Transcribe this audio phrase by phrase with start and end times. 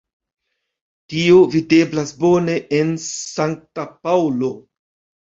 [1.11, 4.49] Tio videblas bone en Sankta Paŭlo.